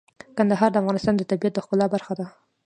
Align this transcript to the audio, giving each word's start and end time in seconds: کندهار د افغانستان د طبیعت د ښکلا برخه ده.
کندهار 0.37 0.69
د 0.71 0.75
افغانستان 0.81 1.13
د 1.17 1.21
طبیعت 1.31 1.53
د 1.55 1.59
ښکلا 1.65 1.85
برخه 1.93 2.13
ده. 2.19 2.25